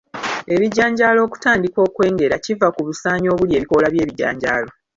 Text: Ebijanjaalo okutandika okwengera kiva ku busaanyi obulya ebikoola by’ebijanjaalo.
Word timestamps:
Ebijanjaalo 0.53 1.19
okutandika 1.27 1.79
okwengera 1.87 2.35
kiva 2.45 2.67
ku 2.75 2.81
busaanyi 2.87 3.27
obulya 3.33 3.55
ebikoola 3.57 3.87
by’ebijanjaalo. 3.93 4.69